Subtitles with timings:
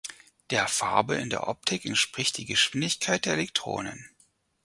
[0.49, 4.09] Der Farbe in der Optik entspricht die Geschwindigkeit der Elektronen.